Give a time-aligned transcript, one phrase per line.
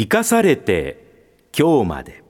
[0.00, 2.22] 生かされて今日まで。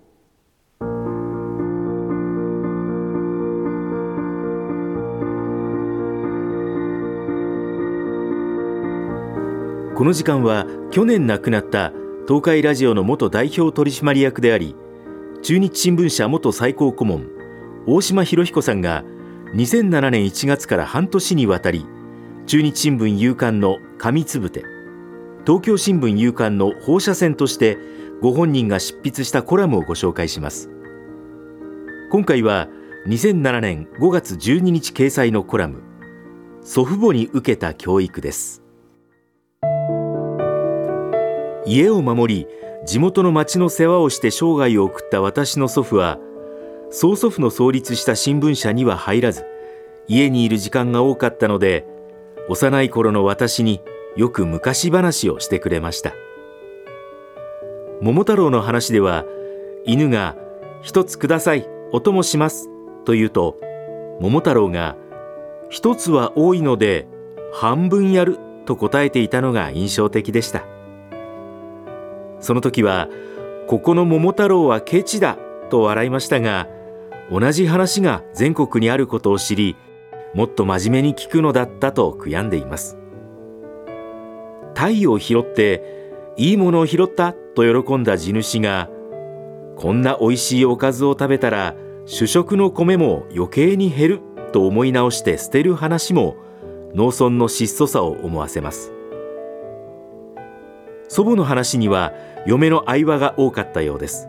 [9.95, 11.93] この時間は去年亡くなった
[12.27, 14.75] 東海ラジオの元代表取締役であり
[15.43, 17.27] 中日新聞社元最高顧問
[17.87, 19.05] 大島博彦さんが
[19.55, 21.85] 2007年1月から半年にわたり
[22.47, 24.78] 中日新聞夕刊の紙つぶて
[25.49, 27.79] 東京新聞夕刊の放射線として
[28.21, 30.69] ご本人が執筆したコラムをご紹介します。
[32.13, 32.69] 今回は
[33.07, 35.83] 2007年5月12日掲載のコラム
[36.61, 38.63] 祖父母に受けた教育です。
[41.65, 42.47] 家を守り
[42.85, 46.19] 地元の町の世話をして生涯を送った私の祖父は
[46.91, 49.47] 曽祖父の創立した新聞社には入らず
[50.09, 51.87] 家にいる時間が多かったので
[52.51, 53.81] 幼い頃の私に
[54.19, 56.13] よく昔話をしてくれました。
[58.01, 59.25] 桃太郎の話では
[59.85, 60.35] 犬が
[60.83, 62.69] 「一つくださいお供します」
[63.07, 63.57] と言うと
[64.21, 64.97] 桃太郎が
[65.71, 67.07] 「一つは多いので
[67.53, 70.65] 半分やる」と答えていたのが印象的でした。
[72.41, 73.09] その時は
[73.69, 75.39] 「ここの桃太郎はケチだ」
[75.71, 76.67] と笑いましたが
[77.31, 79.77] 同じ話が全国にあることを知り
[80.35, 82.99] もっと真面目に聞くのだったと悔やんでいます。
[84.79, 85.83] 鯛を拾って
[86.37, 88.89] いいものを拾ったと喜んだ地主が
[89.77, 91.75] こんな美味しいおかずを食べたら
[92.07, 94.21] 主食の米も余計に減る
[94.53, 96.37] と思い直して捨てる話も
[96.95, 98.93] 農村の質素さを思わせます。
[101.09, 102.13] 祖母の話には
[102.47, 104.29] 嫁の愛話が多かったようです。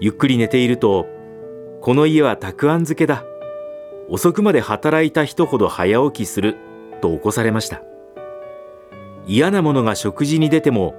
[0.00, 1.06] ゆっくり寝ていると
[1.80, 3.24] この家はたくあん漬けだ。
[4.10, 6.56] 遅くまで働いた人ほど早起きする
[7.00, 7.82] と起こされました。
[9.30, 10.94] 嫌なものが食事に出ても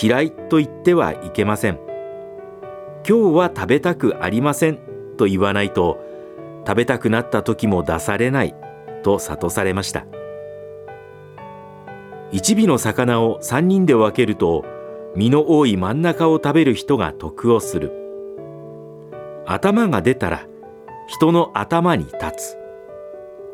[0.00, 1.80] 嫌いと言ってはいけません。
[3.06, 4.78] 今日は食べたくありません
[5.18, 5.98] と言わないと
[6.64, 8.54] 食べたくなった時も出されない
[9.02, 10.06] と諭されました。
[12.30, 14.64] 一尾の魚を3人で分けると
[15.16, 17.92] 身の多い真ん中を食べる人が得をする。
[19.46, 20.46] 頭が出たら
[21.08, 22.58] 人の頭に立つ。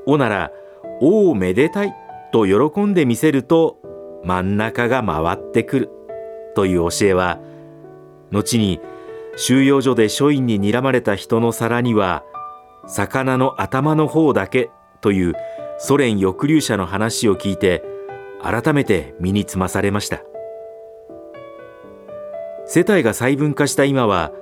[0.04, 0.52] おなら
[1.00, 1.94] 「おおめでたい」
[2.32, 3.79] と喜んでみせると
[4.24, 5.90] 真ん中が回ってくる。
[6.54, 7.38] という教えは
[8.32, 8.80] 後に
[9.36, 12.24] 収容所で書院に睨まれた人の皿には
[12.86, 14.70] 魚の頭の方だけ
[15.00, 15.34] という
[15.78, 17.84] ソ連抑留者の話を聞いて
[18.42, 20.22] 改めて身につまされました。
[22.66, 24.32] 世帯が細分化した今は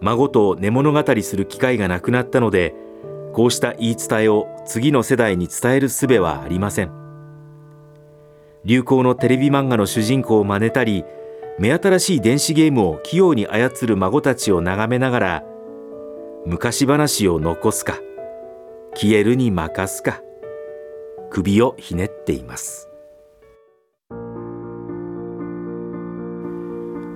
[0.00, 2.74] 孫と寝物語する機会がなくなったので
[3.32, 7.07] こうした言い伝えを次の世代に伝える術はありません。
[8.64, 11.04] 流行のテレビ漫画の主人公を真似たり
[11.58, 15.44] 目新しい電子ゲームを器用に操る孫たちを眺めながら
[16.46, 17.98] 昔話を残すか
[18.94, 20.22] 消えるに任すか
[21.30, 22.88] 首をひねっています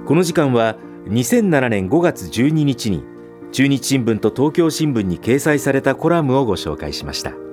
[0.06, 0.76] この時間は
[1.06, 3.04] 2007年5月12日に
[3.52, 7.51] 中日新聞と東京新聞に掲載されたコラムをご紹介しました。